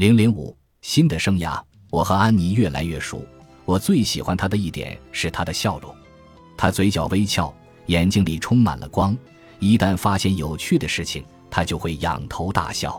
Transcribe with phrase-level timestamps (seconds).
[0.00, 3.22] 零零五新的生涯，我和安妮越来越熟。
[3.66, 5.94] 我最喜欢她的一点是她的笑容，
[6.56, 9.14] 她嘴角微翘，眼睛里充满了光。
[9.58, 12.98] 一旦发现有趣的事情，她就会仰头大笑。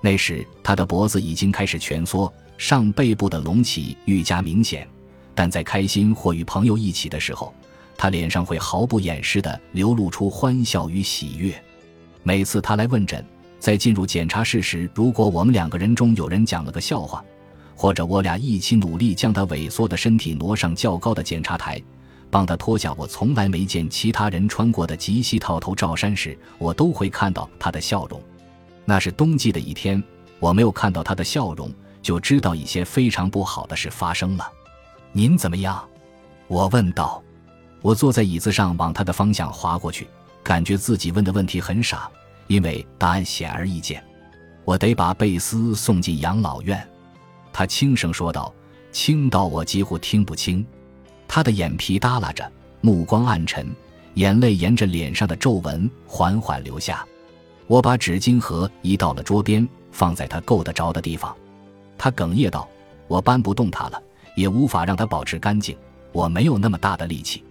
[0.00, 4.88] 那时她的脖子已经开始蜷缩，上背部的隆起愈加明显。
[5.34, 7.52] 但在开心或与朋友一起的时候，
[7.96, 11.52] 她脸上会毫不掩饰地流露出欢笑与喜悦。
[12.22, 13.26] 每次她来问诊。
[13.58, 17.24] 在进入检查室时，如果我们两个人中有人讲了个笑话，
[17.74, 21.82] 或者我俩一起努力将他萎缩的身体挪上较高的检查台，
[22.30, 28.20] 帮他脱下我从来没见其他人穿过的极细套头罩衫时，我都会看到他的笑容。
[28.84, 30.02] 那是冬季的一天，
[30.38, 34.50] 我没有看到他的笑容，就知道一些非常不好的事发生了。
[35.12, 35.82] 您怎么样？
[36.46, 37.22] 我问道。
[37.80, 40.08] 我坐在椅子上，往他的方向滑过去，
[40.42, 42.10] 感觉自己问的问题很傻。
[42.48, 44.02] 因为答案显而易见，
[44.64, 46.86] 我得把贝斯送进养老院。”
[47.52, 48.52] 他轻声说道，
[48.90, 50.66] 轻到我几乎听不清。
[51.26, 52.50] 他的眼皮耷拉着，
[52.80, 53.74] 目光暗沉，
[54.14, 57.06] 眼泪沿着脸上的皱纹缓缓流下。
[57.66, 61.36] 我把纸巾盒移到了桌边，放在他够得着的地方。
[61.98, 62.68] 他哽咽道
[63.08, 64.02] ：“我搬不动他了，
[64.36, 65.76] 也无法让他保持干净。
[66.12, 67.44] 我没有那么大的力气。”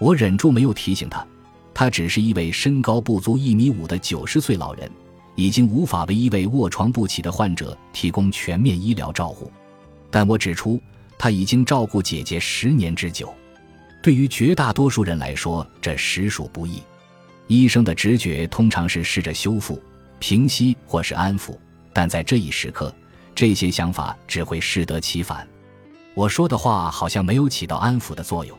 [0.00, 1.24] 我忍住没有提醒他。
[1.74, 4.88] 他只是一位身高不足一米五的九十岁老人，
[5.34, 9.50] 已经无法为一位卧床不起的患者提供全面医疗照护。
[10.10, 10.80] 但我指出，
[11.18, 13.34] 他已经照顾姐姐十年之久。
[14.00, 16.80] 对于绝大多数人来说，这实属不易。
[17.48, 19.82] 医生的直觉通常是试着修复、
[20.18, 21.56] 平息或是安抚，
[21.92, 22.94] 但在这一时刻，
[23.34, 25.46] 这些想法只会适得其反。
[26.14, 28.56] 我说的话好像没有起到安抚的作用。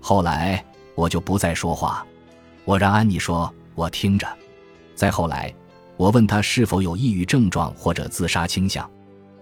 [0.00, 0.62] 后来，
[0.94, 2.06] 我就不再说话。
[2.64, 4.26] 我让安妮说：“我听着。”
[4.94, 5.52] 再后来，
[5.96, 8.88] 我问她是否有抑郁症状或者自杀倾向。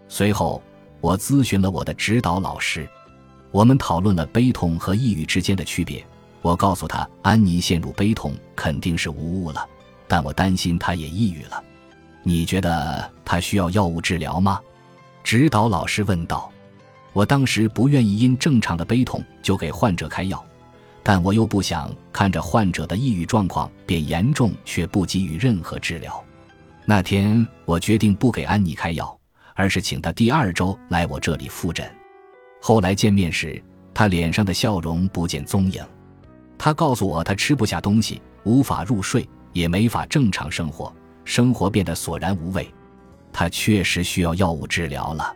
[0.09, 0.63] 随后，
[1.01, 2.89] 我咨询了我的指导老师，
[3.51, 6.05] 我们讨论了悲痛和抑郁之间的区别。
[6.43, 9.67] 我告诉她，安妮陷入悲痛肯定是无误了，
[10.09, 11.63] 但我担心她也抑郁了。
[12.23, 14.61] 你觉得她需要药物治疗吗？
[15.23, 16.51] 指导老师问道。
[17.13, 20.43] 我当时不愿意因正常的悲痛就给患者开药。
[21.03, 26.23] 但我又不想看着患者的抑郁状况变严重，却不给予任何治疗。
[26.85, 29.19] 那天，我决定不给安妮开药，
[29.55, 31.91] 而是请她第二周来我这里复诊。
[32.61, 33.63] 后来见面时，
[33.95, 35.83] 她脸上的笑容不见踪影。
[36.59, 40.93] 她告诉我，她吃不下东西，无法入睡，也没法正常生活，
[41.25, 42.69] 生活变得索然无味。
[43.33, 45.35] 她确实需要药物治疗了。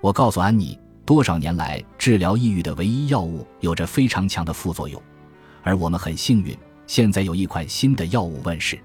[0.00, 0.78] 我告诉安妮。
[1.06, 5.00] 多少年来，治疗抑郁的唯一药物有着非常强的副作用，
[5.62, 6.56] 而我们很幸运，
[6.86, 8.78] 现在有一款新的药物问世。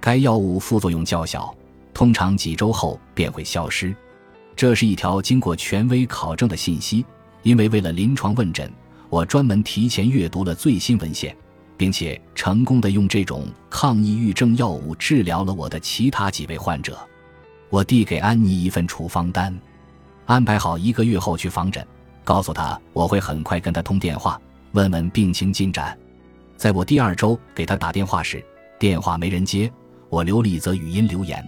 [0.00, 1.54] 该药物副作用较小，
[1.94, 3.94] 通常几周后便会消失。
[4.56, 7.04] 这是一条经过权威考证的信息，
[7.44, 8.68] 因为为了临床问诊，
[9.08, 11.36] 我专门提前阅读了最新文献，
[11.76, 16.98] 并且成功的用这种抗抑郁症药物治疗了我的其他几位患者。
[17.70, 19.56] 我递给安妮一份处方单。
[20.26, 21.86] 安排好一个月后去访诊，
[22.24, 24.40] 告诉他我会很快跟他通电话，
[24.72, 25.98] 问问病情进展。
[26.56, 28.44] 在我第二周给他打电话时，
[28.78, 29.70] 电话没人接，
[30.08, 31.44] 我留了一则语音留言。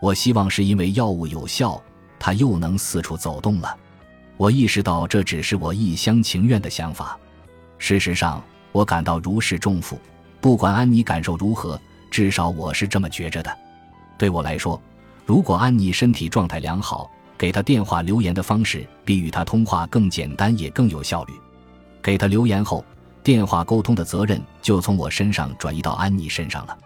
[0.00, 1.80] 我希望是因为药物有效，
[2.18, 3.76] 他又能四处走动了。
[4.36, 7.18] 我意识到这只是我一厢情愿的想法。
[7.78, 9.98] 事实上，我感到如释重负。
[10.40, 11.80] 不管安妮感受如何，
[12.10, 13.56] 至少我是这么觉着的。
[14.18, 14.80] 对我来说，
[15.24, 17.10] 如果安妮身体状态良好，
[17.42, 21.32] 给他电话留言的方式比与他通话更简单，也更有效率。
[22.00, 22.84] 给他留言后，
[23.20, 26.78] 电话沟通的责任就从我身上转移到安妮身上了。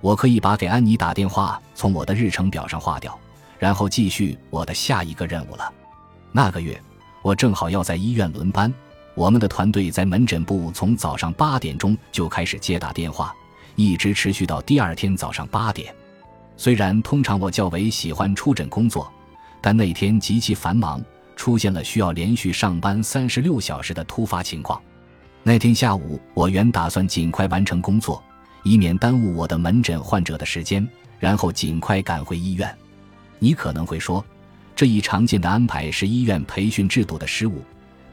[0.00, 3.18] 我可以把给安妮打电话从我的日程表上划掉，
[3.58, 5.72] 然后继续我的下一个任务了。
[6.30, 6.80] 那个月，
[7.20, 8.72] 我正好要在医院轮班，
[9.16, 13.34] 我们的团队在门诊部从早上八点钟就开始接打电话，
[13.74, 15.92] 一直持续到第二天早上八点。
[16.56, 19.12] 虽然通常我较为喜欢出诊工作。
[19.66, 21.04] 但那天极其繁忙，
[21.34, 24.80] 出现了需要连续上班三十六小时的突发情况。
[25.42, 28.22] 那天下午，我原打算尽快完成工作，
[28.62, 32.72] 以免耽误我的门诊患者的时间，然后尽快赶回医院。
[33.40, 34.24] 你可能会说，
[34.76, 37.60] 这一常见的安排是医院培训制度的失误，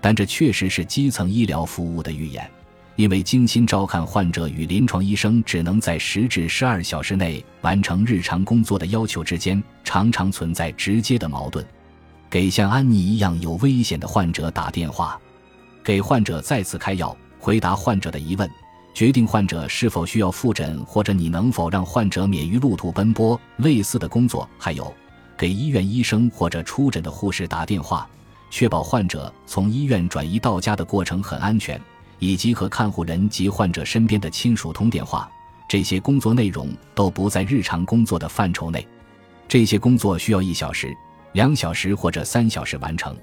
[0.01, 2.49] 但这确实是基层医疗服务的预言。
[2.95, 11.65] 因为精心照看患者与临床医生只能在十至十二小时内完成日常工作的要求之间，常常存在直接的矛盾。
[12.29, 15.19] 给像安妮一样有危险的患者打电话，
[15.83, 18.49] 给患者再次开药，回答患者的疑问，
[18.93, 24.93] 决定患者是否需要复诊，或者你能否让患者免于路途奔波，类似的工作，还有
[25.35, 28.07] 给医院医生或者出诊的护士打电话，
[28.51, 31.79] 确保患者从医院转移到家的过程很安全，
[32.23, 35.29] 以及和看护人及患者身边的亲属通电话。
[35.67, 38.87] 这些工作内容都不在日常工作的范畴内。
[39.45, 40.95] 这些工作需要一小时、
[41.33, 43.13] 两小时或者三小时完成，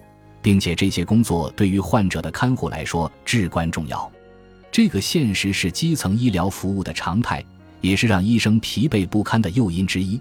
[0.42, 4.10] 并且这些工作对于患者的看护来说至关重要。
[4.70, 7.42] 这个现实是基层医疗服务的常态，
[7.80, 10.20] 也是让医生疲惫不堪的诱因之一。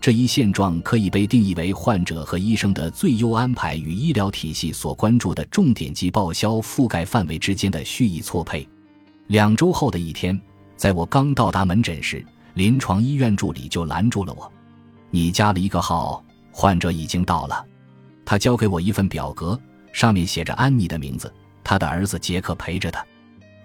[0.00, 8.66] 这一现状可以被定义为患者和医生的最优安排与医疗体系所关注的重点及报销覆盖范围之间的蓄意错配。
[9.26, 10.40] 两周后的一天，
[10.74, 12.24] 在我刚到达门诊时，
[12.54, 14.50] 临床医院助理就拦住了我
[15.10, 17.62] ：“你加了一个号，患者已经到了。”
[18.24, 19.60] 他交给我一份表格，
[19.92, 21.30] 上面写着安妮的名字，
[21.62, 23.04] 他的儿子杰克陪着他。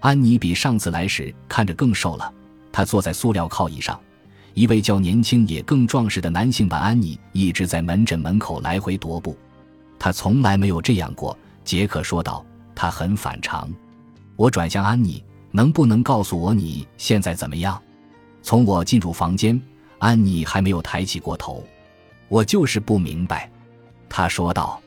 [0.01, 2.29] 安妮比上次来时看着更瘦了，
[2.73, 3.97] 她坐在塑料靠椅上。
[4.55, 9.37] 一位较年轻也更壮实的男性版安妮一直在门诊门口来回踱步，
[9.99, 11.37] 他从来没有这样过。
[11.65, 12.43] 杰克说道
[12.73, 13.69] ：“他很反常。”
[14.37, 15.21] 我转向安妮
[15.51, 17.79] ：“能不能告诉我你现在怎么样？”
[18.41, 19.61] 从我进入房间，
[19.99, 21.61] 安妮还没有抬起过头。
[22.29, 23.51] 我就是不明白，
[24.07, 24.81] 他说道。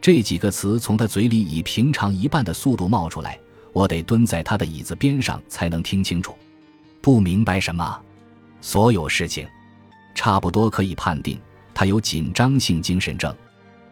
[0.00, 3.38] 这几个词从他嘴里以平常一半的速度冒出来，
[3.72, 6.34] 我得蹲在他的椅子边上才能听清楚。
[7.00, 8.00] 不明白什么？
[8.64, 9.46] 所有事情，
[10.14, 11.38] 差不多可以判定
[11.74, 13.32] 他有紧张性精神症。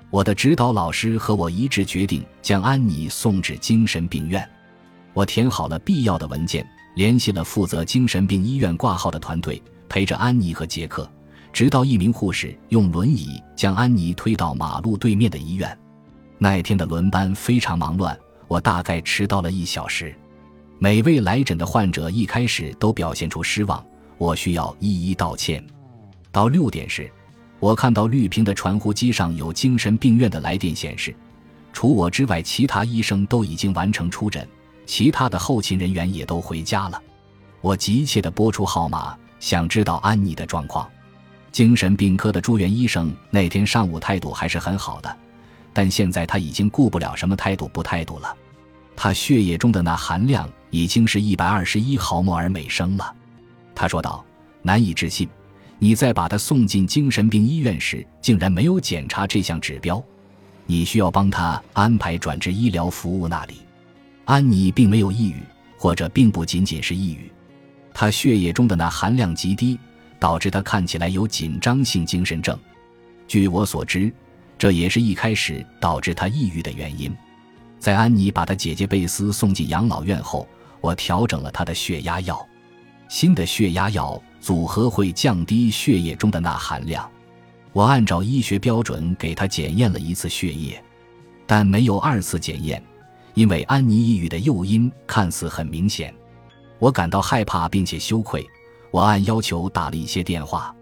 [0.09, 4.49] 我的指导老师和我一致决定将安妮送至精神病院。
[5.13, 11.07] 我填好了必要的文件，联系了负责精神病医院挂号的团队，陪着安妮和杰克，
[11.53, 15.79] 直到一名护士用轮椅将安妮推到马路对面的医院。
[16.39, 20.15] 那天的轮班非常忙乱，我大概迟到了一小时。
[20.79, 23.85] 每位来诊的患者一开始都表现出失望。
[24.23, 25.61] 我需要一一道歉。
[26.31, 27.11] 到六点时，
[27.59, 31.13] 我看到绿屏的传呼机上有精神病院的来电显示，
[31.73, 34.49] 除我之外，其他医生都已经完成出诊，
[34.87, 37.03] 其他的后勤人员也都回家了。
[37.61, 40.89] 我急切地拨出号码，想知道安妮的状况。
[41.51, 45.17] 精神病科的住院医生那天上午态度还是很好的，
[45.73, 48.37] 但现在他已经顾不了什么态度不态度了。
[48.95, 53.17] 他血液中的那含量已经是一百二十一毫摩尔每升了。
[53.75, 54.25] 他说道
[54.63, 55.29] ：“难以置信，
[55.79, 60.03] 你在把他送进精神病医院时，竟然没有检查这项指标。
[60.67, 63.63] 你需要帮他安排转至医疗服务那里。”
[64.25, 65.43] 安妮并没有抑郁，
[65.77, 67.31] 或者并不仅仅是抑郁，
[67.93, 69.79] 她血液中的那含量极低，
[70.21, 72.57] 导致她看起来有紧张性精神症。
[73.27, 74.13] 据我所知，
[74.57, 77.13] 这也是一开始导致她抑郁的原因。
[77.81, 80.47] 在安妮把她姐姐贝斯送进养老院后，
[80.81, 82.47] 我调整了她的血压药。
[83.13, 87.07] 新的血压药组合会降低血液中的钠含量。
[87.75, 90.83] 我按照医学标准给他检验了一次血液，
[91.47, 92.83] 但没有二次检验，
[93.35, 96.13] 因为安妮抑郁的诱因看似很明显。
[96.79, 98.49] 我感到害怕并且羞愧。
[98.91, 100.75] 我按要求打了一些电话。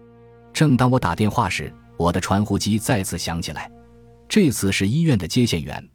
[0.53, 3.69] 正当我打电话时，我的传呼机再次响起来。
[4.29, 5.85] 这次是医院的接线员，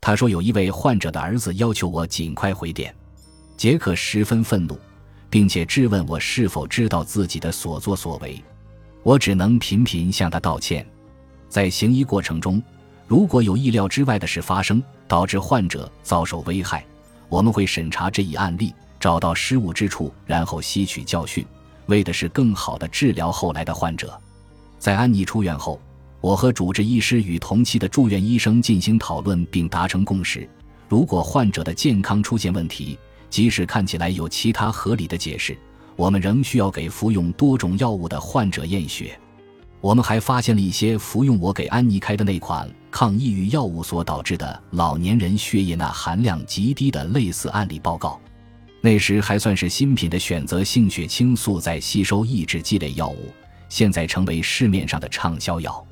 [0.00, 2.92] 他说有一位患者的儿子要求我尽快回电。
[3.56, 4.76] 杰克十分愤怒。
[5.34, 8.40] 并且质问我是否知道自己的所作所为，
[9.02, 10.86] 我只能频频向他道歉。
[11.48, 12.62] 在行医过程中，
[13.08, 16.86] 如果有意料之外的事发生，导致患者遭受危害，
[17.28, 21.44] 我们会审查这一案例，找到失误之处，然后吸取教训，
[21.86, 24.16] 为的是更好的治疗后来的患者。
[24.78, 25.80] 在安妮出院后，
[26.20, 30.48] 我和主治医师与同期的住院医生进行讨论，并达成共识：
[30.88, 32.96] 如果患者的健康出现问题，
[33.34, 35.58] 即使看起来有其他合理的解释，
[35.96, 39.18] 我们仍需要给服用多种药物的患者验血。
[39.80, 48.20] 我们还发现了一些服用我给安妮开的那款抗抑郁药物所导致的老年人血液钠含量极低的类似案例报告。
[48.80, 53.32] 那时还算是新品的选择性血清素在吸收抑制剂类药物，
[53.68, 55.84] 现在成为市面上的畅销药。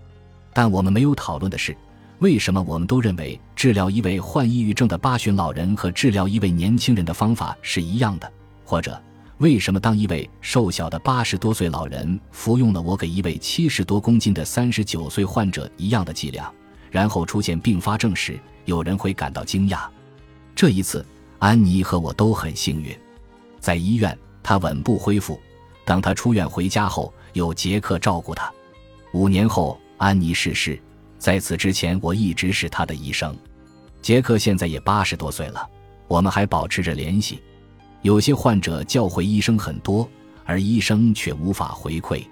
[0.53, 1.77] 但我们没有讨论的是。
[2.23, 8.33] 为什么我们都认为治疗一位患抑郁症的八旬老人和治疗一位年轻人的方法是一样的？
[8.64, 9.02] 或者，
[9.38, 16.55] 为什么当一位瘦小的八十多岁老人服用了我给一位七十多公斤的三十九岁患者一样的剂量，
[16.93, 19.81] 然后出现并发症时，有人会感到惊讶？
[20.55, 21.05] 这一次，
[21.41, 22.97] 安妮和我都很幸运，
[23.59, 25.41] 在医院她稳步恢复。
[25.85, 28.49] 当她出院回家后，有杰克照顾她。
[29.12, 30.81] 五年后，安妮逝世。
[31.23, 33.33] 在此之前，我一直是他的医生。
[34.02, 35.64] 杰克现在也八十多岁了，
[36.09, 37.41] 我们还保持着联系。
[38.00, 40.09] 有些患者教会医生很多，
[40.45, 42.25] 而医生却无法回馈。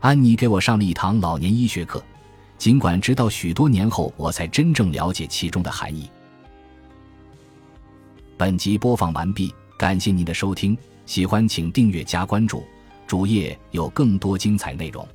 [0.00, 2.02] 安妮给我上了一堂老年医学课，
[2.56, 6.08] 尽管直到许多年后我才真正了解其中的含义。
[8.38, 10.74] 本集播放完毕，感谢您的收听，
[11.04, 12.64] 喜欢请订阅加关注，
[13.06, 15.06] 主页有更多精彩内容。